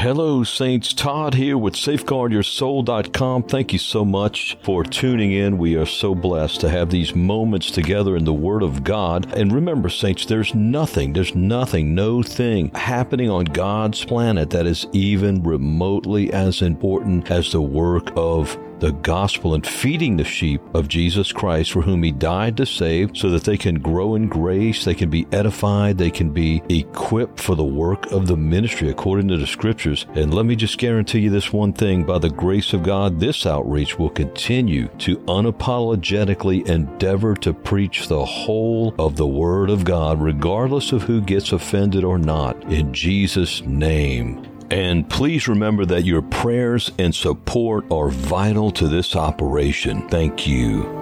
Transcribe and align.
Hello, 0.00 0.42
Saints. 0.44 0.94
Todd 0.94 1.34
here 1.34 1.58
with 1.58 1.74
SafeguardYourSoul.com. 1.74 3.42
Thank 3.42 3.74
you 3.74 3.78
so 3.78 4.02
much 4.02 4.56
for 4.62 4.82
tuning 4.82 5.32
in. 5.32 5.58
We 5.58 5.76
are 5.76 5.84
so 5.84 6.14
blessed 6.14 6.62
to 6.62 6.70
have 6.70 6.88
these 6.88 7.14
moments 7.14 7.70
together 7.70 8.16
in 8.16 8.24
the 8.24 8.32
Word 8.32 8.62
of 8.62 8.82
God. 8.82 9.30
And 9.36 9.52
remember, 9.52 9.90
Saints, 9.90 10.24
there's 10.24 10.54
nothing, 10.54 11.12
there's 11.12 11.34
nothing, 11.34 11.94
no 11.94 12.22
thing 12.22 12.70
happening 12.70 13.28
on 13.28 13.44
God's 13.44 14.02
planet 14.02 14.48
that 14.48 14.64
is 14.64 14.86
even 14.94 15.42
remotely 15.42 16.32
as 16.32 16.62
important 16.62 17.30
as 17.30 17.52
the 17.52 17.60
work 17.60 18.10
of 18.16 18.56
the 18.80 18.92
gospel 18.92 19.54
and 19.54 19.66
feeding 19.66 20.16
the 20.16 20.24
sheep 20.24 20.60
of 20.74 20.88
Jesus 20.88 21.32
Christ 21.32 21.72
for 21.72 21.82
whom 21.82 22.02
he 22.02 22.12
died 22.12 22.56
to 22.56 22.66
save 22.66 23.16
so 23.16 23.30
that 23.30 23.44
they 23.44 23.56
can 23.56 23.76
grow 23.76 24.14
in 24.14 24.28
grace, 24.28 24.84
they 24.84 24.94
can 24.94 25.10
be 25.10 25.26
edified, 25.32 25.98
they 25.98 26.10
can 26.10 26.30
be 26.30 26.62
equipped 26.68 27.38
for 27.38 27.54
the 27.54 27.64
work 27.64 28.10
of 28.10 28.26
the 28.26 28.36
ministry 28.36 28.88
according 28.88 29.28
to 29.28 29.36
the 29.36 29.46
scriptures. 29.46 30.06
And 30.14 30.34
let 30.34 30.46
me 30.46 30.56
just 30.56 30.78
guarantee 30.78 31.20
you 31.20 31.30
this 31.30 31.52
one 31.52 31.72
thing 31.72 32.04
by 32.04 32.18
the 32.18 32.30
grace 32.30 32.72
of 32.72 32.82
God, 32.82 33.20
this 33.20 33.46
outreach 33.46 33.98
will 33.98 34.10
continue 34.10 34.88
to 34.98 35.18
unapologetically 35.18 36.66
endeavor 36.68 37.34
to 37.36 37.52
preach 37.52 38.08
the 38.08 38.24
whole 38.24 38.94
of 38.98 39.16
the 39.16 39.26
Word 39.26 39.70
of 39.70 39.84
God, 39.84 40.20
regardless 40.20 40.92
of 40.92 41.02
who 41.02 41.20
gets 41.20 41.52
offended 41.52 42.04
or 42.04 42.18
not, 42.18 42.62
in 42.72 42.92
Jesus' 42.92 43.62
name. 43.62 44.59
And 44.70 45.10
please 45.10 45.48
remember 45.48 45.84
that 45.86 46.04
your 46.04 46.22
prayers 46.22 46.92
and 46.98 47.12
support 47.12 47.90
are 47.90 48.08
vital 48.08 48.70
to 48.72 48.86
this 48.86 49.16
operation. 49.16 50.08
Thank 50.08 50.46
you. 50.46 51.00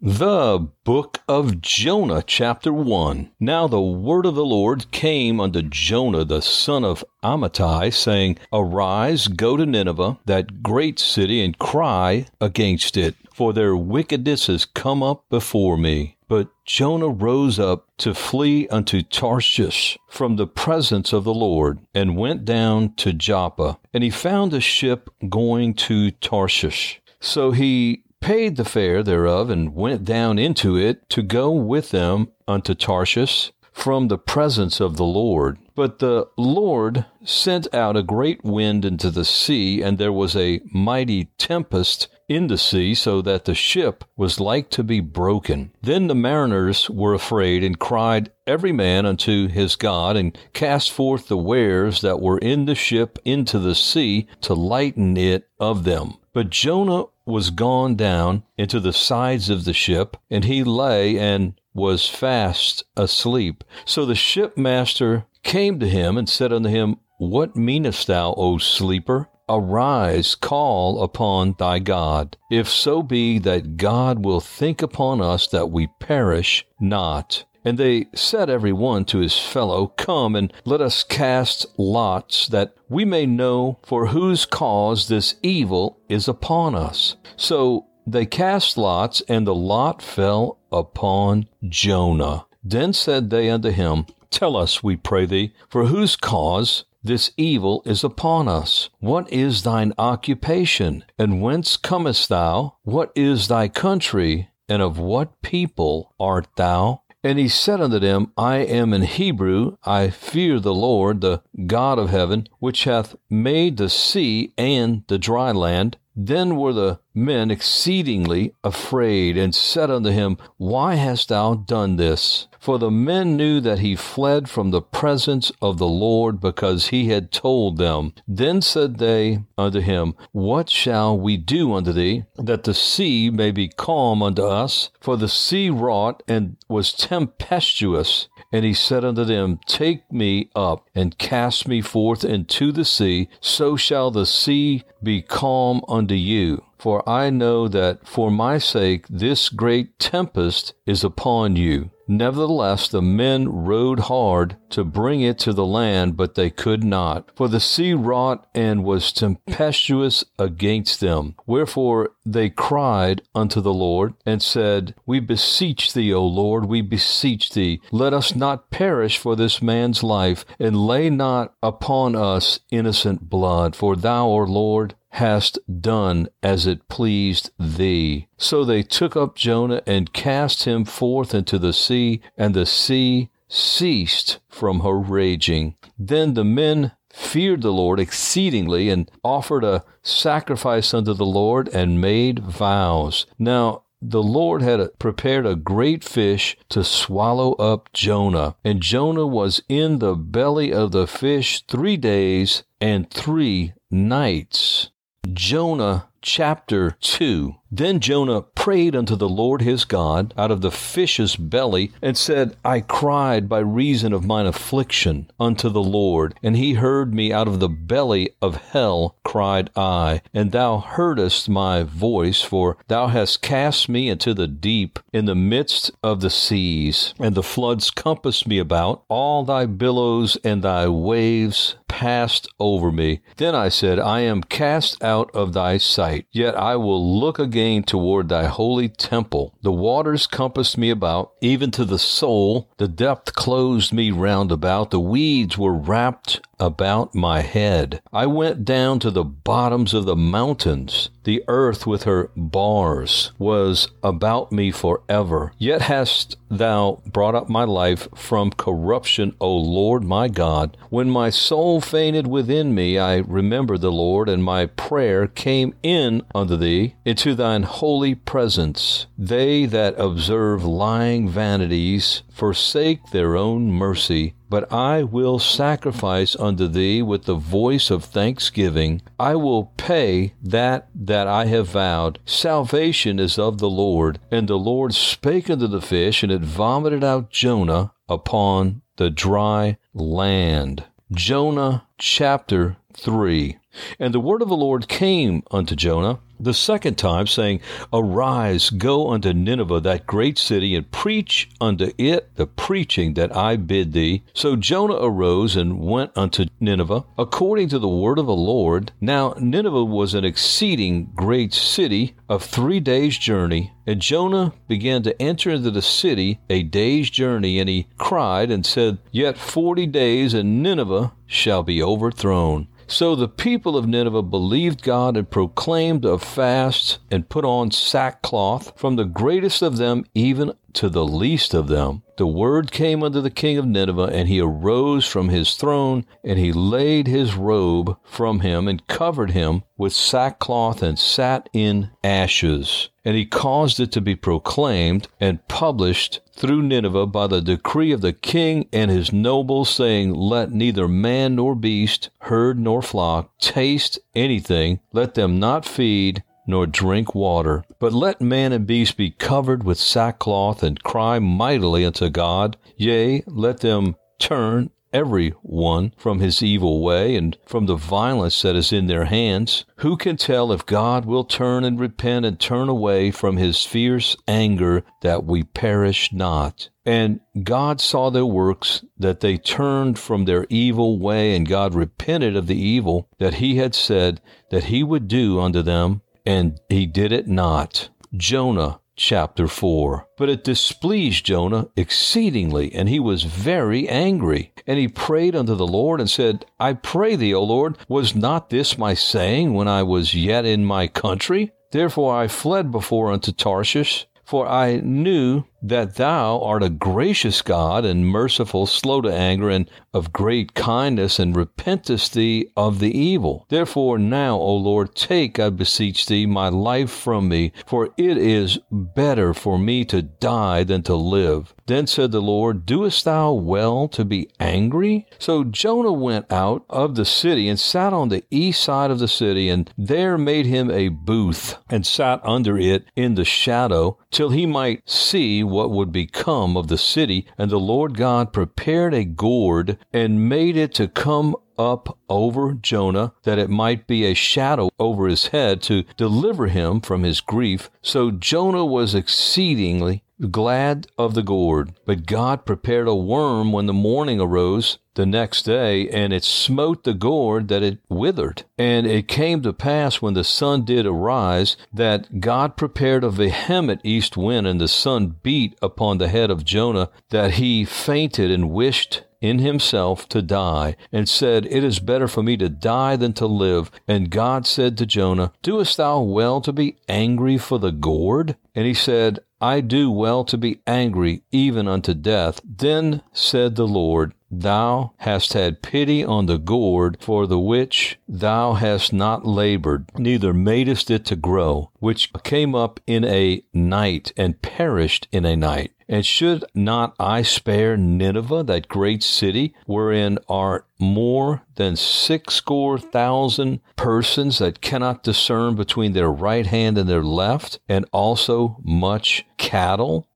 The 0.00 0.66
Book 0.82 1.20
of 1.28 1.60
Jonah, 1.60 2.24
Chapter 2.26 2.72
1. 2.72 3.30
Now 3.38 3.68
the 3.68 3.80
word 3.80 4.26
of 4.26 4.34
the 4.34 4.44
Lord 4.44 4.90
came 4.90 5.40
unto 5.40 5.62
Jonah 5.62 6.24
the 6.24 6.40
son 6.42 6.84
of 6.84 7.04
Amittai, 7.22 7.92
saying, 7.92 8.38
Arise, 8.52 9.28
go 9.28 9.56
to 9.56 9.64
Nineveh, 9.64 10.18
that 10.24 10.62
great 10.62 10.98
city, 10.98 11.44
and 11.44 11.56
cry 11.56 12.26
against 12.40 12.96
it, 12.96 13.14
for 13.32 13.52
their 13.52 13.76
wickedness 13.76 14.48
has 14.48 14.64
come 14.64 15.04
up 15.04 15.24
before 15.30 15.76
me. 15.76 16.16
But 16.32 16.48
Jonah 16.64 17.10
rose 17.10 17.58
up 17.58 17.88
to 17.98 18.14
flee 18.14 18.66
unto 18.68 19.02
Tarshish 19.02 19.98
from 20.08 20.36
the 20.36 20.46
presence 20.46 21.12
of 21.12 21.24
the 21.24 21.34
Lord, 21.34 21.80
and 21.94 22.16
went 22.16 22.46
down 22.46 22.94
to 22.94 23.12
Joppa. 23.12 23.78
And 23.92 24.02
he 24.02 24.08
found 24.08 24.54
a 24.54 24.60
ship 24.62 25.10
going 25.28 25.74
to 25.74 26.10
Tarshish. 26.10 27.02
So 27.20 27.50
he 27.50 28.04
paid 28.22 28.56
the 28.56 28.64
fare 28.64 29.02
thereof, 29.02 29.50
and 29.50 29.74
went 29.74 30.06
down 30.06 30.38
into 30.38 30.74
it 30.74 31.06
to 31.10 31.22
go 31.22 31.50
with 31.50 31.90
them 31.90 32.28
unto 32.48 32.74
Tarshish 32.74 33.52
from 33.70 34.08
the 34.08 34.16
presence 34.16 34.80
of 34.80 34.96
the 34.96 35.04
Lord. 35.04 35.58
But 35.74 35.98
the 35.98 36.28
Lord 36.38 37.04
sent 37.22 37.74
out 37.74 37.94
a 37.94 38.02
great 38.02 38.42
wind 38.42 38.86
into 38.86 39.10
the 39.10 39.26
sea, 39.26 39.82
and 39.82 39.98
there 39.98 40.14
was 40.14 40.34
a 40.34 40.62
mighty 40.72 41.26
tempest 41.36 42.08
in 42.28 42.46
the 42.46 42.58
sea, 42.58 42.94
so 42.94 43.22
that 43.22 43.44
the 43.44 43.54
ship 43.54 44.04
was 44.16 44.40
like 44.40 44.70
to 44.70 44.82
be 44.82 45.00
broken. 45.00 45.72
Then 45.82 46.06
the 46.06 46.14
mariners 46.14 46.88
were 46.88 47.14
afraid, 47.14 47.62
and 47.64 47.78
cried 47.78 48.30
every 48.46 48.72
man 48.72 49.06
unto 49.06 49.48
his 49.48 49.76
God, 49.76 50.16
and 50.16 50.36
cast 50.52 50.90
forth 50.90 51.28
the 51.28 51.36
wares 51.36 52.00
that 52.00 52.20
were 52.20 52.38
in 52.38 52.66
the 52.66 52.74
ship 52.74 53.18
into 53.24 53.58
the 53.58 53.74
sea 53.74 54.26
to 54.42 54.54
lighten 54.54 55.16
it 55.16 55.48
of 55.58 55.84
them. 55.84 56.14
But 56.32 56.50
Jonah 56.50 57.04
was 57.24 57.50
gone 57.50 57.94
down 57.94 58.42
into 58.56 58.80
the 58.80 58.92
sides 58.92 59.50
of 59.50 59.64
the 59.64 59.74
ship, 59.74 60.16
and 60.30 60.44
he 60.44 60.64
lay 60.64 61.18
and 61.18 61.54
was 61.74 62.08
fast 62.08 62.84
asleep. 62.96 63.64
So 63.84 64.04
the 64.04 64.14
shipmaster 64.14 65.24
came 65.42 65.78
to 65.80 65.88
him 65.88 66.16
and 66.16 66.28
said 66.28 66.52
unto 66.52 66.68
him, 66.68 66.96
What 67.18 67.56
meanest 67.56 68.06
thou, 68.06 68.34
O 68.36 68.58
sleeper? 68.58 69.28
Arise, 69.48 70.34
call 70.34 71.02
upon 71.02 71.54
thy 71.58 71.78
God, 71.78 72.36
if 72.50 72.68
so 72.68 73.02
be 73.02 73.38
that 73.40 73.76
God 73.76 74.24
will 74.24 74.40
think 74.40 74.82
upon 74.82 75.20
us 75.20 75.46
that 75.48 75.70
we 75.70 75.88
perish 75.98 76.64
not. 76.80 77.44
And 77.64 77.78
they 77.78 78.06
said 78.14 78.50
every 78.50 78.72
one 78.72 79.04
to 79.06 79.18
his 79.18 79.38
fellow, 79.38 79.88
Come 79.88 80.34
and 80.34 80.52
let 80.64 80.80
us 80.80 81.04
cast 81.04 81.66
lots, 81.78 82.48
that 82.48 82.74
we 82.88 83.04
may 83.04 83.26
know 83.26 83.78
for 83.84 84.08
whose 84.08 84.46
cause 84.46 85.08
this 85.08 85.36
evil 85.42 85.98
is 86.08 86.28
upon 86.28 86.74
us. 86.74 87.16
So 87.36 87.86
they 88.06 88.26
cast 88.26 88.76
lots, 88.76 89.20
and 89.28 89.46
the 89.46 89.54
lot 89.54 90.02
fell 90.02 90.58
upon 90.72 91.46
Jonah. 91.68 92.46
Then 92.64 92.92
said 92.92 93.30
they 93.30 93.48
unto 93.50 93.70
him, 93.70 94.06
Tell 94.30 94.56
us, 94.56 94.82
we 94.82 94.96
pray 94.96 95.26
thee, 95.26 95.52
for 95.68 95.86
whose 95.86 96.16
cause 96.16 96.84
this 97.02 97.32
evil 97.36 97.82
is 97.84 98.04
upon 98.04 98.48
us. 98.48 98.90
What 99.00 99.32
is 99.32 99.62
thine 99.62 99.92
occupation? 99.98 101.04
And 101.18 101.42
whence 101.42 101.76
comest 101.76 102.28
thou? 102.28 102.76
What 102.82 103.12
is 103.14 103.48
thy 103.48 103.68
country? 103.68 104.50
And 104.68 104.80
of 104.80 104.98
what 104.98 105.42
people 105.42 106.14
art 106.18 106.46
thou? 106.56 107.02
And 107.24 107.38
he 107.38 107.48
said 107.48 107.80
unto 107.80 107.98
them, 107.98 108.32
I 108.36 108.58
am 108.58 108.92
an 108.92 109.02
Hebrew. 109.02 109.76
I 109.84 110.10
fear 110.10 110.58
the 110.58 110.74
Lord, 110.74 111.20
the 111.20 111.42
God 111.66 111.98
of 111.98 112.10
heaven, 112.10 112.48
which 112.58 112.84
hath 112.84 113.14
made 113.30 113.76
the 113.76 113.88
sea 113.88 114.52
and 114.58 115.04
the 115.06 115.18
dry 115.18 115.52
land. 115.52 115.98
Then 116.16 116.56
were 116.56 116.72
the 116.72 117.00
men 117.14 117.50
exceedingly 117.50 118.54
afraid, 118.62 119.38
and 119.38 119.54
said 119.54 119.90
unto 119.90 120.10
him, 120.10 120.36
Why 120.56 120.96
hast 120.96 121.28
thou 121.28 121.54
done 121.54 121.96
this? 121.96 122.48
For 122.62 122.78
the 122.78 122.92
men 122.92 123.36
knew 123.36 123.60
that 123.60 123.80
he 123.80 123.96
fled 123.96 124.48
from 124.48 124.70
the 124.70 124.80
presence 124.80 125.50
of 125.60 125.78
the 125.78 125.88
Lord, 125.88 126.40
because 126.40 126.86
he 126.86 127.08
had 127.08 127.32
told 127.32 127.76
them. 127.76 128.14
Then 128.28 128.62
said 128.62 128.98
they 128.98 129.42
unto 129.58 129.80
him, 129.80 130.14
What 130.30 130.70
shall 130.70 131.18
we 131.18 131.36
do 131.36 131.74
unto 131.74 131.90
thee, 131.92 132.22
that 132.36 132.62
the 132.62 132.72
sea 132.72 133.30
may 133.30 133.50
be 133.50 133.66
calm 133.66 134.22
unto 134.22 134.44
us? 134.44 134.90
For 135.00 135.16
the 135.16 135.28
sea 135.28 135.70
wrought 135.70 136.22
and 136.28 136.56
was 136.68 136.92
tempestuous. 136.92 138.28
And 138.52 138.64
he 138.64 138.74
said 138.74 139.04
unto 139.04 139.24
them, 139.24 139.58
Take 139.66 140.12
me 140.12 140.48
up 140.54 140.88
and 140.94 141.18
cast 141.18 141.66
me 141.66 141.80
forth 141.80 142.24
into 142.24 142.70
the 142.70 142.84
sea, 142.84 143.28
so 143.40 143.76
shall 143.76 144.12
the 144.12 144.24
sea 144.24 144.84
be 145.02 145.20
calm 145.20 145.82
unto 145.88 146.14
you. 146.14 146.62
For 146.78 147.08
I 147.08 147.30
know 147.30 147.68
that 147.68 148.06
for 148.06 148.28
my 148.28 148.58
sake 148.58 149.06
this 149.08 149.48
great 149.48 149.98
tempest 150.00 150.74
is 150.84 151.04
upon 151.04 151.54
you. 151.54 151.91
Nevertheless, 152.08 152.88
the 152.88 153.02
men 153.02 153.48
rowed 153.48 154.00
hard 154.00 154.56
to 154.70 154.84
bring 154.84 155.20
it 155.20 155.38
to 155.40 155.52
the 155.52 155.66
land, 155.66 156.16
but 156.16 156.34
they 156.34 156.50
could 156.50 156.82
not. 156.82 157.30
For 157.36 157.48
the 157.48 157.60
sea 157.60 157.94
wrought 157.94 158.46
and 158.54 158.84
was 158.84 159.12
tempestuous 159.12 160.24
against 160.38 161.00
them. 161.00 161.36
Wherefore 161.46 162.10
they 162.24 162.50
cried 162.50 163.22
unto 163.34 163.60
the 163.60 163.72
Lord 163.72 164.14
and 164.26 164.42
said, 164.42 164.94
We 165.06 165.20
beseech 165.20 165.92
thee, 165.92 166.12
O 166.12 166.24
Lord, 166.24 166.66
we 166.66 166.80
beseech 166.82 167.50
thee, 167.50 167.80
let 167.90 168.12
us 168.12 168.34
not 168.34 168.70
perish 168.70 169.18
for 169.18 169.36
this 169.36 169.62
man's 169.62 170.02
life, 170.02 170.44
and 170.58 170.86
lay 170.86 171.10
not 171.10 171.54
upon 171.62 172.16
us 172.16 172.60
innocent 172.70 173.28
blood. 173.28 173.76
For 173.76 173.96
thou, 173.96 174.26
O 174.26 174.36
Lord, 174.38 174.94
hast 175.12 175.58
done 175.80 176.28
as 176.42 176.66
it 176.66 176.88
pleased 176.88 177.50
thee. 177.58 178.28
So 178.38 178.64
they 178.64 178.82
took 178.82 179.14
up 179.14 179.36
Jonah 179.36 179.82
and 179.86 180.12
cast 180.12 180.64
him 180.64 180.84
forth 180.84 181.34
into 181.34 181.58
the 181.58 181.72
sea, 181.72 182.22
and 182.36 182.54
the 182.54 182.66
sea 182.66 183.30
ceased 183.48 184.38
from 184.48 184.80
her 184.80 184.98
raging. 184.98 185.76
Then 185.98 186.32
the 186.32 186.44
men 186.44 186.92
feared 187.10 187.60
the 187.60 187.72
Lord 187.72 188.00
exceedingly 188.00 188.88
and 188.88 189.10
offered 189.22 189.64
a 189.64 189.84
sacrifice 190.02 190.94
unto 190.94 191.12
the 191.12 191.26
Lord 191.26 191.68
and 191.68 192.00
made 192.00 192.38
vows. 192.38 193.26
Now, 193.38 193.82
the 194.00 194.22
Lord 194.22 194.62
had 194.62 194.98
prepared 194.98 195.46
a 195.46 195.54
great 195.54 196.02
fish 196.02 196.56
to 196.70 196.82
swallow 196.82 197.52
up 197.52 197.92
Jonah, 197.92 198.56
and 198.64 198.80
Jonah 198.80 199.26
was 199.26 199.62
in 199.68 199.98
the 199.98 200.14
belly 200.14 200.72
of 200.72 200.90
the 200.90 201.06
fish 201.06 201.62
three 201.68 201.98
days 201.98 202.64
and 202.80 203.08
three 203.10 203.74
nights. 203.90 204.90
Jonah 205.26 206.11
chapter 206.22 206.96
2. 207.00 207.56
Then 207.74 208.00
Jonah 208.00 208.42
prayed 208.42 208.94
unto 208.94 209.16
the 209.16 209.28
Lord 209.28 209.62
his 209.62 209.86
God 209.86 210.34
out 210.36 210.50
of 210.50 210.60
the 210.60 210.70
fish's 210.70 211.36
belly, 211.36 211.90
and 212.02 212.18
said, 212.18 212.54
I 212.62 212.80
cried 212.80 213.48
by 213.48 213.60
reason 213.60 214.12
of 214.12 214.26
mine 214.26 214.44
affliction 214.44 215.30
unto 215.40 215.70
the 215.70 215.82
Lord, 215.82 216.34
and 216.42 216.54
he 216.54 216.74
heard 216.74 217.14
me 217.14 217.32
out 217.32 217.48
of 217.48 217.60
the 217.60 217.70
belly 217.70 218.28
of 218.42 218.56
hell, 218.56 219.16
cried 219.24 219.70
I. 219.74 220.20
And 220.34 220.52
thou 220.52 220.78
heardest 220.78 221.48
my 221.48 221.82
voice, 221.82 222.42
for 222.42 222.76
thou 222.88 223.06
hast 223.06 223.40
cast 223.40 223.88
me 223.88 224.10
into 224.10 224.34
the 224.34 224.48
deep, 224.48 224.98
in 225.10 225.24
the 225.24 225.34
midst 225.34 225.90
of 226.02 226.20
the 226.20 226.30
seas, 226.30 227.14
and 227.18 227.34
the 227.34 227.42
floods 227.42 227.90
compassed 227.90 228.46
me 228.46 228.58
about. 228.58 229.02
All 229.08 229.44
thy 229.44 229.64
billows 229.64 230.36
and 230.44 230.62
thy 230.62 230.88
waves 230.88 231.76
passed 231.88 232.48
over 232.58 232.90
me. 232.90 233.20
Then 233.36 233.54
I 233.54 233.68
said, 233.68 233.98
I 233.98 234.20
am 234.20 234.42
cast 234.42 235.02
out 235.04 235.30
of 235.34 235.52
thy 235.52 235.78
sight, 235.78 236.11
yet 236.32 236.56
I 236.56 236.76
will 236.76 237.18
look 237.18 237.38
again 237.38 237.82
toward 237.82 238.28
thy 238.28 238.46
holy 238.46 238.88
temple. 238.88 239.54
The 239.62 239.72
waters 239.72 240.26
compassed 240.26 240.78
me 240.78 240.90
about, 240.90 241.32
even 241.40 241.70
to 241.72 241.84
the 241.84 241.98
soul. 241.98 242.70
The 242.78 242.88
depth 242.88 243.34
closed 243.34 243.92
me 243.92 244.10
round 244.10 244.52
about. 244.52 244.90
The 244.90 245.00
weeds 245.00 245.56
were 245.58 245.74
wrapped 245.74 246.40
about 246.62 247.12
my 247.12 247.40
head. 247.40 248.00
I 248.12 248.26
went 248.26 248.64
down 248.64 249.00
to 249.00 249.10
the 249.10 249.24
bottoms 249.24 249.92
of 249.94 250.04
the 250.04 250.14
mountains. 250.14 251.10
The 251.24 251.42
earth 251.48 251.88
with 251.88 252.04
her 252.04 252.30
bars 252.36 253.32
was 253.36 253.88
about 254.00 254.52
me 254.52 254.70
forever. 254.70 255.52
Yet 255.58 255.82
hast 255.82 256.36
thou 256.48 257.02
brought 257.04 257.34
up 257.34 257.48
my 257.48 257.64
life 257.64 258.06
from 258.14 258.50
corruption, 258.50 259.34
O 259.40 259.56
Lord 259.56 260.04
my 260.04 260.28
God. 260.28 260.76
When 260.88 261.10
my 261.10 261.30
soul 261.30 261.80
fainted 261.80 262.28
within 262.28 262.74
me, 262.74 262.96
I 262.96 263.16
remembered 263.16 263.80
the 263.80 263.90
Lord, 263.90 264.28
and 264.28 264.44
my 264.44 264.66
prayer 264.66 265.26
came 265.26 265.74
in 265.82 266.22
unto 266.32 266.56
thee 266.56 266.94
into 267.04 267.34
thine 267.34 267.64
holy 267.64 268.14
presence. 268.14 269.06
They 269.18 269.66
that 269.66 269.98
observe 269.98 270.64
lying 270.64 271.28
vanities 271.28 272.22
forsake 272.30 273.10
their 273.10 273.36
own 273.36 273.70
mercy. 273.72 274.34
But 274.52 274.70
I 274.70 275.02
will 275.02 275.38
sacrifice 275.38 276.36
unto 276.36 276.68
thee 276.68 277.00
with 277.00 277.24
the 277.24 277.36
voice 277.36 277.90
of 277.90 278.04
thanksgiving. 278.04 279.00
I 279.18 279.34
will 279.34 279.72
pay 279.78 280.34
that 280.42 280.88
that 280.94 281.26
I 281.26 281.46
have 281.46 281.68
vowed. 281.68 282.18
Salvation 282.26 283.18
is 283.18 283.38
of 283.38 283.56
the 283.56 283.70
Lord. 283.70 284.18
And 284.30 284.48
the 284.48 284.58
Lord 284.58 284.92
spake 284.92 285.48
unto 285.48 285.66
the 285.66 285.80
fish, 285.80 286.22
and 286.22 286.30
it 286.30 286.42
vomited 286.42 287.02
out 287.02 287.30
Jonah 287.30 287.94
upon 288.10 288.82
the 288.98 289.08
dry 289.08 289.78
land. 289.94 290.84
Jonah 291.10 291.86
chapter 291.96 292.76
3. 292.92 293.56
And 293.98 294.12
the 294.12 294.20
word 294.20 294.42
of 294.42 294.50
the 294.50 294.54
Lord 294.54 294.86
came 294.86 295.44
unto 295.50 295.74
Jonah 295.74 296.20
the 296.42 296.54
second 296.54 296.98
time, 296.98 297.26
saying, 297.26 297.60
Arise, 297.92 298.70
go 298.70 299.10
unto 299.10 299.32
Nineveh, 299.32 299.80
that 299.80 300.06
great 300.06 300.38
city, 300.38 300.74
and 300.74 300.90
preach 300.90 301.50
unto 301.60 301.92
it 301.98 302.34
the 302.36 302.46
preaching 302.46 303.14
that 303.14 303.34
I 303.36 303.56
bid 303.56 303.92
thee. 303.92 304.22
So 304.34 304.56
Jonah 304.56 304.98
arose 305.00 305.56
and 305.56 305.80
went 305.80 306.10
unto 306.16 306.46
Nineveh, 306.60 307.04
according 307.16 307.68
to 307.68 307.78
the 307.78 307.88
word 307.88 308.18
of 308.18 308.26
the 308.26 308.34
Lord. 308.34 308.92
Now 309.00 309.34
Nineveh 309.38 309.84
was 309.84 310.14
an 310.14 310.24
exceeding 310.24 311.12
great 311.14 311.54
city 311.54 312.14
of 312.28 312.42
three 312.42 312.80
days' 312.80 313.18
journey. 313.18 313.72
And 313.86 314.00
Jonah 314.00 314.52
began 314.68 315.02
to 315.02 315.20
enter 315.20 315.50
into 315.50 315.70
the 315.70 315.82
city 315.82 316.38
a 316.48 316.62
day's 316.62 317.10
journey, 317.10 317.58
and 317.58 317.68
he 317.68 317.88
cried 317.98 318.50
and 318.50 318.64
said, 318.64 318.98
Yet 319.10 319.36
forty 319.36 319.86
days, 319.86 320.34
and 320.34 320.62
Nineveh 320.62 321.12
shall 321.26 321.62
be 321.62 321.82
overthrown. 321.82 322.68
So 322.92 323.16
the 323.16 323.26
people 323.26 323.78
of 323.78 323.88
Nineveh 323.88 324.20
believed 324.20 324.82
God 324.82 325.16
and 325.16 325.28
proclaimed 325.28 326.04
a 326.04 326.18
fast 326.18 326.98
and 327.10 327.26
put 327.26 327.42
on 327.42 327.70
sackcloth, 327.70 328.78
from 328.78 328.96
the 328.96 329.06
greatest 329.06 329.62
of 329.62 329.78
them 329.78 330.04
even 330.14 330.52
to 330.74 330.88
the 330.88 331.04
least 331.04 331.54
of 331.54 331.68
them. 331.68 332.02
The 332.16 332.26
word 332.26 332.70
came 332.70 333.02
unto 333.02 333.20
the 333.20 333.30
king 333.30 333.58
of 333.58 333.66
Nineveh, 333.66 334.10
and 334.12 334.28
he 334.28 334.40
arose 334.40 335.06
from 335.06 335.28
his 335.28 335.54
throne, 335.54 336.04
and 336.22 336.38
he 336.38 336.52
laid 336.52 337.06
his 337.06 337.34
robe 337.34 337.96
from 338.04 338.40
him, 338.40 338.68
and 338.68 338.86
covered 338.86 339.32
him 339.32 339.62
with 339.76 339.92
sackcloth, 339.92 340.82
and 340.82 340.98
sat 340.98 341.48
in 341.52 341.90
ashes. 342.04 342.90
And 343.04 343.16
he 343.16 343.26
caused 343.26 343.80
it 343.80 343.90
to 343.92 344.00
be 344.00 344.14
proclaimed 344.14 345.08
and 345.20 345.46
published 345.48 346.20
through 346.32 346.62
Nineveh 346.62 347.06
by 347.06 347.26
the 347.26 347.40
decree 347.40 347.92
of 347.92 348.00
the 348.00 348.12
king 348.12 348.68
and 348.72 348.90
his 348.90 349.12
nobles, 349.12 349.70
saying, 349.70 350.14
Let 350.14 350.52
neither 350.52 350.86
man 350.86 351.36
nor 351.36 351.54
beast, 351.54 352.10
herd 352.20 352.58
nor 352.58 352.82
flock, 352.82 353.36
taste 353.38 353.98
anything, 354.14 354.80
let 354.92 355.14
them 355.14 355.40
not 355.40 355.64
feed, 355.64 356.22
nor 356.46 356.66
drink 356.66 357.14
water. 357.14 357.64
But 357.78 357.92
let 357.92 358.20
man 358.20 358.52
and 358.52 358.66
beast 358.66 358.96
be 358.96 359.10
covered 359.10 359.64
with 359.64 359.78
sackcloth, 359.78 360.62
and 360.62 360.82
cry 360.82 361.18
mightily 361.18 361.84
unto 361.84 362.08
God. 362.08 362.56
Yea, 362.76 363.22
let 363.26 363.60
them 363.60 363.96
turn 364.18 364.70
every 364.92 365.30
one 365.42 365.92
from 365.96 366.20
his 366.20 366.42
evil 366.42 366.82
way 366.82 367.16
and 367.16 367.36
from 367.46 367.66
the 367.66 367.76
violence 367.76 368.42
that 368.42 368.54
is 368.54 368.72
in 368.72 368.86
their 368.86 369.06
hands. 369.06 369.64
Who 369.76 369.96
can 369.96 370.16
tell 370.16 370.52
if 370.52 370.66
God 370.66 371.04
will 371.04 371.24
turn 371.24 371.64
and 371.64 371.80
repent 371.80 372.26
and 372.26 372.38
turn 372.38 372.68
away 372.68 373.10
from 373.10 373.36
his 373.36 373.64
fierce 373.64 374.16
anger 374.28 374.84
that 375.00 375.24
we 375.24 375.44
perish 375.44 376.12
not? 376.12 376.68
And 376.84 377.20
God 377.42 377.80
saw 377.80 378.10
their 378.10 378.26
works, 378.26 378.84
that 378.98 379.20
they 379.20 379.38
turned 379.38 379.98
from 379.98 380.24
their 380.24 380.46
evil 380.50 380.98
way, 380.98 381.34
and 381.34 381.48
God 381.48 381.74
repented 381.74 382.36
of 382.36 382.46
the 382.46 382.60
evil 382.60 383.08
that 383.18 383.34
he 383.34 383.56
had 383.56 383.74
said 383.74 384.20
that 384.50 384.64
he 384.64 384.82
would 384.82 385.08
do 385.08 385.40
unto 385.40 385.62
them 385.62 386.02
and 386.24 386.60
he 386.68 386.86
did 386.86 387.12
it 387.12 387.28
not. 387.28 387.88
Jonah 388.14 388.80
chapter 388.96 389.48
4. 389.48 390.06
But 390.16 390.28
it 390.28 390.44
displeased 390.44 391.24
Jonah 391.24 391.68
exceedingly, 391.76 392.72
and 392.72 392.88
he 392.88 393.00
was 393.00 393.24
very 393.24 393.88
angry. 393.88 394.52
And 394.66 394.78
he 394.78 394.88
prayed 394.88 395.34
unto 395.34 395.54
the 395.54 395.66
Lord 395.66 396.00
and 396.00 396.08
said, 396.08 396.46
I 396.60 396.74
pray 396.74 397.16
thee, 397.16 397.34
O 397.34 397.42
Lord, 397.42 397.78
was 397.88 398.14
not 398.14 398.50
this 398.50 398.78
my 398.78 398.94
saying 398.94 399.54
when 399.54 399.68
I 399.68 399.82
was 399.82 400.14
yet 400.14 400.44
in 400.44 400.64
my 400.64 400.86
country? 400.86 401.52
Therefore 401.72 402.14
I 402.14 402.28
fled 402.28 402.70
before 402.70 403.10
unto 403.10 403.32
Tarshish, 403.32 404.06
for 404.24 404.46
I 404.46 404.76
knew 404.76 405.44
that 405.62 405.94
thou 405.94 406.40
art 406.40 406.62
a 406.62 406.68
gracious 406.68 407.40
God 407.40 407.84
and 407.84 408.06
merciful, 408.06 408.66
slow 408.66 409.00
to 409.00 409.12
anger, 409.12 409.48
and 409.48 409.70
of 409.94 410.12
great 410.12 410.54
kindness, 410.54 411.18
and 411.18 411.36
repentest 411.36 412.14
thee 412.14 412.48
of 412.56 412.78
the 412.80 412.96
evil. 412.96 413.46
Therefore 413.48 413.98
now, 413.98 414.36
O 414.36 414.56
Lord, 414.56 414.94
take, 414.94 415.38
I 415.38 415.50
beseech 415.50 416.06
thee, 416.06 416.26
my 416.26 416.48
life 416.48 416.90
from 416.90 417.28
me, 417.28 417.52
for 417.66 417.90
it 417.96 418.16
is 418.16 418.58
better 418.70 419.32
for 419.34 419.58
me 419.58 419.84
to 419.86 420.02
die 420.02 420.64
than 420.64 420.82
to 420.84 420.94
live. 420.94 421.54
Then 421.66 421.86
said 421.86 422.10
the 422.10 422.20
Lord, 422.20 422.66
Doest 422.66 423.04
thou 423.04 423.32
well 423.32 423.86
to 423.88 424.04
be 424.04 424.28
angry? 424.40 425.06
So 425.18 425.44
Jonah 425.44 425.92
went 425.92 426.30
out 426.32 426.64
of 426.68 426.96
the 426.96 427.04
city 427.04 427.48
and 427.48 427.58
sat 427.58 427.92
on 427.92 428.08
the 428.08 428.24
east 428.30 428.62
side 428.62 428.90
of 428.90 428.98
the 428.98 429.08
city, 429.08 429.48
and 429.48 429.72
there 429.78 430.18
made 430.18 430.46
him 430.46 430.70
a 430.70 430.88
booth, 430.88 431.56
and 431.70 431.86
sat 431.86 432.20
under 432.24 432.58
it 432.58 432.84
in 432.96 433.14
the 433.14 433.24
shadow, 433.24 433.98
till 434.10 434.30
he 434.30 434.44
might 434.44 434.88
see 434.88 435.44
what 435.52 435.70
would 435.70 435.92
become 435.92 436.56
of 436.56 436.68
the 436.68 436.78
city. 436.78 437.26
And 437.38 437.50
the 437.50 437.60
Lord 437.60 437.96
God 437.96 438.32
prepared 438.32 438.94
a 438.94 439.04
gourd 439.04 439.78
and 439.92 440.28
made 440.28 440.56
it 440.56 440.74
to 440.74 440.88
come 440.88 441.36
up 441.58 441.98
over 442.08 442.54
Jonah, 442.54 443.12
that 443.22 443.38
it 443.38 443.50
might 443.50 443.86
be 443.86 444.04
a 444.04 444.14
shadow 444.14 444.70
over 444.78 445.06
his 445.06 445.28
head 445.28 445.62
to 445.62 445.84
deliver 445.96 446.48
him 446.48 446.80
from 446.80 447.02
his 447.02 447.20
grief. 447.20 447.70
So 447.82 448.10
Jonah 448.10 448.64
was 448.64 448.94
exceedingly 448.94 450.02
glad 450.30 450.86
of 450.96 451.14
the 451.14 451.22
gourd. 451.22 451.74
But 451.84 452.06
God 452.06 452.44
prepared 452.44 452.88
a 452.88 452.94
worm 452.94 453.52
when 453.52 453.66
the 453.66 453.72
morning 453.72 454.20
arose 454.20 454.78
the 454.94 455.06
next 455.06 455.42
day, 455.42 455.88
and 455.88 456.12
it 456.12 456.22
smote 456.24 456.84
the 456.84 456.94
gourd 456.94 457.48
that 457.48 457.62
it 457.62 457.78
withered. 457.88 458.44
And 458.58 458.86
it 458.86 459.08
came 459.08 459.42
to 459.42 459.52
pass 459.52 460.02
when 460.02 460.14
the 460.14 460.24
sun 460.24 460.64
did 460.64 460.86
arise 460.86 461.56
that 461.72 462.20
God 462.20 462.56
prepared 462.56 463.04
a 463.04 463.10
vehement 463.10 463.80
east 463.84 464.16
wind, 464.16 464.46
and 464.46 464.60
the 464.60 464.68
sun 464.68 465.16
beat 465.22 465.56
upon 465.62 465.98
the 465.98 466.08
head 466.08 466.30
of 466.30 466.44
Jonah, 466.44 466.90
that 467.10 467.32
he 467.32 467.64
fainted 467.64 468.30
and 468.30 468.50
wished 468.50 469.02
in 469.22 469.38
himself 469.38 470.06
to 470.10 470.20
die, 470.20 470.76
and 470.92 471.08
said, 471.08 471.46
It 471.46 471.64
is 471.64 471.78
better 471.78 472.08
for 472.08 472.22
me 472.22 472.36
to 472.36 472.50
die 472.50 472.96
than 472.96 473.14
to 473.14 473.26
live. 473.26 473.70
And 473.88 474.10
God 474.10 474.46
said 474.46 474.76
to 474.76 474.84
Jonah, 474.84 475.32
Doest 475.42 475.78
thou 475.78 476.00
well 476.00 476.42
to 476.42 476.52
be 476.52 476.76
angry 476.88 477.38
for 477.38 477.58
the 477.58 477.72
gourd? 477.72 478.36
And 478.54 478.66
he 478.66 478.74
said, 478.74 479.20
I 479.40 479.60
do 479.60 479.90
well 479.90 480.24
to 480.24 480.36
be 480.36 480.60
angry 480.66 481.22
even 481.32 481.66
unto 481.66 481.94
death. 481.94 482.40
Then 482.44 483.02
said 483.12 483.56
the 483.56 483.66
Lord, 483.66 484.12
Thou 484.34 484.92
hast 484.96 485.34
had 485.34 485.60
pity 485.60 486.02
on 486.02 486.24
the 486.24 486.38
gourd 486.38 486.96
for 487.00 487.26
the 487.26 487.38
which 487.38 487.98
thou 488.08 488.54
hast 488.54 488.90
not 488.90 489.26
labored, 489.26 489.90
neither 489.98 490.32
madest 490.32 490.90
it 490.90 491.04
to 491.06 491.16
grow, 491.16 491.70
which 491.80 492.10
came 492.24 492.54
up 492.54 492.80
in 492.86 493.04
a 493.04 493.44
night 493.52 494.10
and 494.16 494.40
perished 494.40 495.06
in 495.12 495.26
a 495.26 495.36
night. 495.36 495.72
And 495.86 496.06
should 496.06 496.46
not 496.54 496.94
I 496.98 497.20
spare 497.20 497.76
Nineveh, 497.76 498.44
that 498.44 498.68
great 498.68 499.02
city, 499.02 499.54
wherein 499.66 500.18
are 500.30 500.64
more 500.78 501.42
than 501.56 501.76
six 501.76 502.36
score 502.36 502.78
thousand 502.78 503.60
persons 503.76 504.38
that 504.38 504.62
cannot 504.62 505.02
discern 505.02 505.56
between 505.56 505.92
their 505.92 506.10
right 506.10 506.46
hand 506.46 506.78
and 506.78 506.88
their 506.88 507.04
left, 507.04 507.58
and 507.68 507.84
also 507.92 508.56
much 508.64 509.26
cattle? 509.36 510.08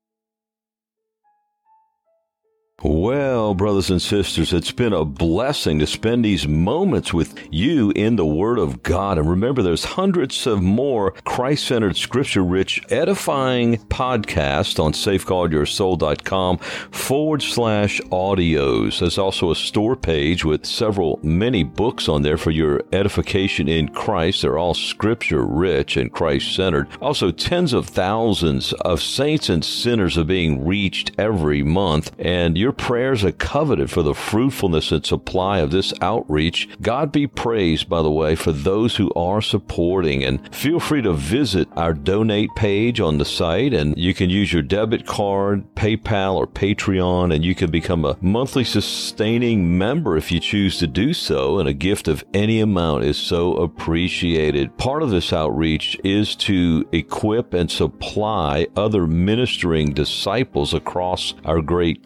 Well, 2.83 3.55
brothers 3.55 3.89
and 3.89 4.03
sisters, 4.03 4.53
it's 4.53 4.71
been 4.71 4.93
a 4.93 5.07
blessing 5.07 5.79
to 5.79 5.87
spend 5.87 6.23
these 6.27 6.47
moments 6.47 7.11
with 7.11 7.35
you 7.51 7.91
in 7.97 8.17
the 8.17 8.27
Word 8.27 8.59
of 8.59 8.83
God. 8.83 9.17
And 9.17 9.31
remember, 9.31 9.63
there's 9.63 9.85
hundreds 9.85 10.47
of 10.47 10.61
more 10.61 11.13
Christ 11.25 11.69
centered, 11.69 11.97
scripture 11.97 12.45
rich, 12.45 12.85
edifying 12.91 13.79
podcasts 13.87 14.79
on 14.79 14.93
safeguardyoursoul.com 14.93 16.59
forward 16.59 17.43
slash 17.43 17.99
audios. 18.11 19.01
There's 19.01 19.17
also 19.17 19.51
a 19.51 19.57
store 19.57 19.97
page 19.97 20.45
with 20.45 20.67
several, 20.67 21.19
many 21.23 21.63
books 21.63 22.11
on 22.11 22.21
there 22.21 22.37
for 22.37 22.51
your 22.51 22.83
edification 22.93 23.69
in 23.69 23.89
Christ. 23.89 24.43
They're 24.43 24.59
all 24.59 24.75
scripture 24.75 25.47
rich 25.47 25.97
and 25.97 26.13
Christ 26.13 26.55
centered. 26.55 26.89
Also, 27.01 27.31
tens 27.31 27.73
of 27.73 27.87
thousands 27.87 28.75
of 28.75 29.01
saints 29.01 29.49
and 29.49 29.65
sinners 29.65 30.19
are 30.19 30.25
being 30.25 30.63
reached 30.63 31.13
every 31.17 31.63
month. 31.63 32.13
And 32.19 32.59
you 32.59 32.66
Your 32.67 32.73
prayers 32.73 33.23
are 33.23 33.31
coveted 33.31 33.93
for 33.93 34.03
the 34.03 34.13
fruitfulness 34.13 34.91
and 34.91 35.07
supply 35.07 35.61
of 35.61 35.71
this 35.71 35.95
outreach. 36.03 36.69
God 36.83 37.13
be 37.13 37.29
praised, 37.29 37.89
by 37.89 38.03
the 38.03 38.11
way, 38.11 38.35
for 38.35 38.51
those 38.51 38.97
who 38.97 39.13
are 39.15 39.41
supporting. 39.41 40.25
And 40.25 40.53
feel 40.53 40.81
free 40.81 41.01
to 41.03 41.13
visit 41.13 41.69
our 41.77 41.95
donate 41.95 42.51
page 42.57 43.01
on 43.01 43.19
the 43.19 43.25
site, 43.25 43.73
and 43.73 43.97
you 43.97 44.15
can 44.15 44.31
use 44.31 44.53
your 44.53 44.63
debit 44.63 45.07
card, 45.07 45.77
PayPal, 45.77 46.35
or 46.35 46.49
Patreon, 46.49 47.33
and 47.33 47.45
you 47.45 47.55
can 47.55 47.71
become 47.71 48.05
a 48.05 48.17
monthly 48.21 48.65
sustaining 48.65 49.79
member 49.79 50.17
if 50.17 50.33
you 50.33 50.41
choose 50.41 50.77
to 50.81 50.89
do 50.89 51.15
so. 51.15 51.61
And 51.61 51.69
a 51.69 51.73
gift 51.73 52.09
of 52.09 52.25
any 52.35 52.59
amount 52.59 53.05
is 53.05 53.17
so 53.17 53.55
appreciated. 53.59 54.77
Part 54.77 55.05
of 55.05 55.11
this 55.11 55.33
outreach 55.33 56.01
is 56.03 56.35
to 56.35 56.85
equip 56.91 57.55
and 57.55 57.71
supply 57.71 58.67
other 58.75 59.07
ministering 59.07 59.93
disciples 59.93 60.75
across 60.75 61.33
our 61.45 61.61
great 61.61 62.05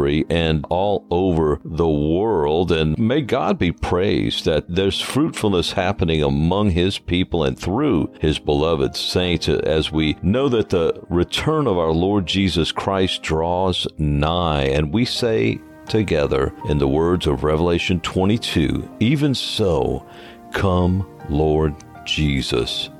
country 0.00 0.24
and 0.28 0.64
all 0.68 1.06
over 1.10 1.60
the 1.64 1.88
world. 1.88 2.72
And 2.72 2.98
may 2.98 3.20
God 3.20 3.58
be 3.58 3.72
praised 3.72 4.44
that 4.44 4.64
there's 4.68 5.00
fruitfulness 5.00 5.72
happening 5.72 6.22
among 6.22 6.70
his 6.70 6.98
people 6.98 7.44
and 7.44 7.58
through 7.58 8.12
his 8.20 8.38
beloved 8.38 8.96
saints 8.96 9.48
as 9.48 9.92
we 9.92 10.16
know 10.22 10.48
that 10.48 10.70
the 10.70 11.00
return 11.08 11.66
of 11.66 11.78
our 11.78 11.92
Lord 11.92 12.26
Jesus 12.26 12.72
Christ 12.72 13.22
draws 13.22 13.86
nigh. 13.98 14.64
And 14.64 14.92
we 14.92 15.04
say 15.04 15.60
together 15.86 16.52
in 16.68 16.78
the 16.78 16.88
words 16.88 17.26
of 17.26 17.44
Revelation 17.44 18.00
22, 18.00 18.88
even 19.00 19.34
so, 19.34 20.06
come, 20.52 21.06
Lord 21.28 21.74
Jesus. 22.04 22.90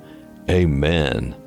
Amen 0.48 1.39